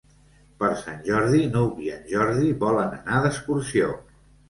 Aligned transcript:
Per 0.63 0.69
Sant 0.83 1.03
Jordi 1.09 1.43
n'Hug 1.53 1.85
i 1.85 1.93
en 1.99 2.01
Jordi 2.15 2.53
volen 2.67 2.99
anar 3.01 3.25
d'excursió. 3.29 3.97